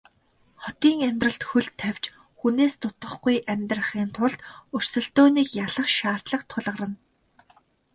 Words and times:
Хотын 0.63 0.97
амьдралд 1.07 1.43
хөл 1.49 1.67
тавьж 1.79 2.03
хүнээс 2.39 2.73
дутахгүй 2.81 3.37
амьдрахын 3.53 4.09
тулд 4.17 4.39
өрсөлдөөнийг 4.75 5.49
ялах 5.65 5.89
шаардлага 5.97 6.45
тулгарна. 6.51 6.87